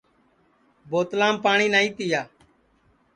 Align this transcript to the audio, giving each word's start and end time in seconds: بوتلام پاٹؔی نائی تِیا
بوتلام 0.89 1.35
پاٹؔی 1.43 1.67
نائی 1.73 1.89
تِیا 1.97 2.21